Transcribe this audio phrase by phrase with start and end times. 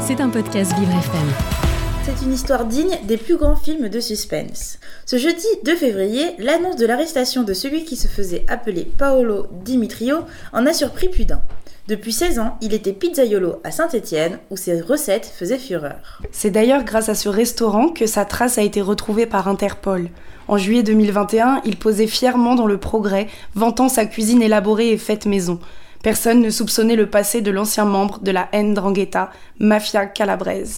[0.00, 1.28] C'est un podcast Vivre FM.
[2.02, 4.78] C'est une histoire digne des plus grands films de suspense.
[5.06, 10.18] Ce jeudi 2 février, l'annonce de l'arrestation de celui qui se faisait appeler Paolo Dimitrio
[10.52, 11.42] en a surpris plus d'un.
[11.88, 16.22] Depuis 16 ans, il était pizzaiolo à Saint-Étienne où ses recettes faisaient fureur.
[16.30, 20.08] C'est d'ailleurs grâce à ce restaurant que sa trace a été retrouvée par Interpol.
[20.48, 25.26] En juillet 2021, il posait fièrement dans le progrès, vantant sa cuisine élaborée et faite
[25.26, 25.60] maison.
[26.02, 30.76] Personne ne soupçonnait le passé de l'ancien membre de la Ndrangheta, mafia calabraise.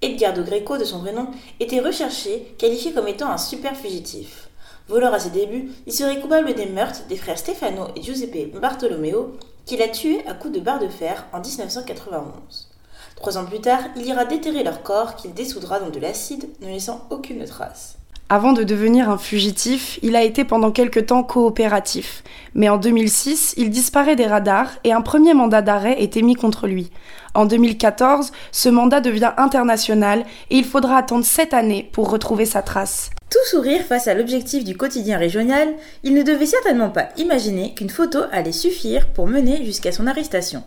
[0.00, 1.28] Edgardo Greco, de son vrai nom,
[1.60, 4.48] était recherché, qualifié comme étant un super fugitif.
[4.88, 9.36] Voleur à ses débuts, il serait coupable des meurtres des frères Stefano et Giuseppe Bartolomeo,
[9.66, 12.70] qu'il a tués à coups de barre de fer en 1991.
[13.16, 16.68] Trois ans plus tard, il ira déterrer leur corps qu'il dessoudra dans de l'acide, ne
[16.68, 17.98] laissant aucune trace.
[18.28, 22.24] Avant de devenir un fugitif, il a été pendant quelque temps coopératif.
[22.54, 26.66] Mais en 2006, il disparaît des radars et un premier mandat d'arrêt est émis contre
[26.66, 26.90] lui.
[27.34, 32.62] En 2014, ce mandat devient international et il faudra attendre sept années pour retrouver sa
[32.62, 33.10] trace.
[33.30, 35.68] Tout sourire face à l'objectif du quotidien régional,
[36.02, 40.64] il ne devait certainement pas imaginer qu'une photo allait suffire pour mener jusqu'à son arrestation.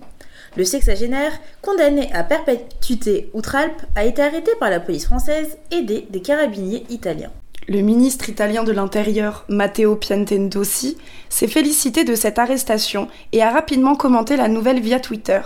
[0.55, 6.21] Le sexagénaire, condamné à perpétuité outre-Alpes, a été arrêté par la police française, aidé des
[6.21, 7.31] carabiniers italiens.
[7.71, 10.97] Le ministre italien de l'Intérieur, Matteo Piantendossi,
[11.29, 15.39] s'est félicité de cette arrestation et a rapidement commenté la nouvelle via Twitter,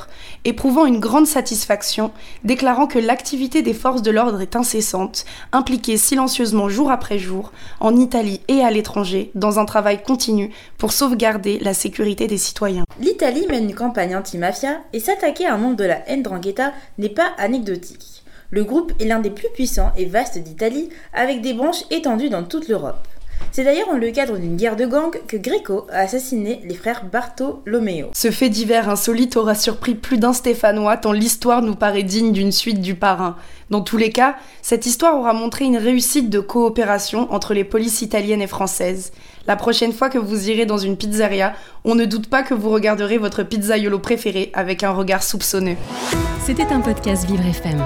[0.45, 2.11] éprouvant une grande satisfaction,
[2.45, 7.51] déclarant que l'activité des forces de l'ordre est incessante, impliquée silencieusement jour après jour,
[7.81, 12.85] en Italie et à l'étranger, dans un travail continu pour sauvegarder la sécurité des citoyens.
[13.01, 17.33] L'Italie mène une campagne anti-mafia et s'attaquer à un membre de la Ndrangheta n'est pas
[17.37, 18.22] anecdotique.
[18.51, 22.43] Le groupe est l'un des plus puissants et vastes d'Italie, avec des branches étendues dans
[22.43, 23.07] toute l'Europe.
[23.51, 27.05] C'est d'ailleurs dans le cadre d'une guerre de gang que Greco a assassiné les frères
[27.05, 28.07] Bartolomeo.
[28.13, 32.51] Ce fait divers insolite aura surpris plus d'un Stéphanois tant l'histoire nous paraît digne d'une
[32.51, 33.35] suite du parrain.
[33.69, 38.01] Dans tous les cas, cette histoire aura montré une réussite de coopération entre les polices
[38.01, 39.11] italiennes et françaises.
[39.45, 41.53] La prochaine fois que vous irez dans une pizzeria,
[41.85, 45.77] on ne doute pas que vous regarderez votre pizzaiolo préféré avec un regard soupçonneux.
[46.43, 47.85] C'était un podcast Vivre FM.